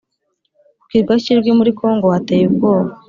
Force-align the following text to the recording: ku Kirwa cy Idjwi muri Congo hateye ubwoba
ku 0.79 0.85
Kirwa 0.91 1.13
cy 1.23 1.31
Idjwi 1.33 1.51
muri 1.59 1.71
Congo 1.79 2.05
hateye 2.13 2.43
ubwoba 2.49 2.91